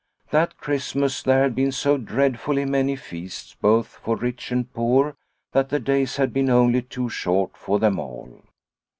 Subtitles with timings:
[0.31, 5.15] That Christmas there had been so dreadfully many feasts both for rich and poor
[5.51, 8.41] that the days had been only too short for them all.